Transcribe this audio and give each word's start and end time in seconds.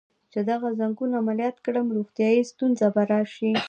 چې 0.31 0.39
دغه 0.49 0.67
ځنګون 0.79 1.11
عملیات 1.21 1.57
کړم، 1.65 1.87
روغتیایی 1.97 2.41
ستونزه 2.51 2.87
به 2.95 3.03
راشي. 3.11 3.51